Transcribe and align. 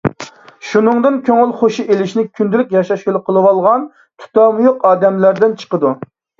شۇنىڭدىن 0.69 1.19
كۆڭۈل 1.27 1.53
خوشى 1.59 1.85
ئېلىشنى 1.89 2.25
كۈندىلىك 2.39 2.73
ياشاش 2.77 3.05
يولى 3.11 3.23
قىلىۋالغان 3.29 3.87
تۇتامى 4.01 4.69
يوق 4.71 4.89
ئادەملەردىن 4.95 5.59
چىقىدۇ. 5.65 5.97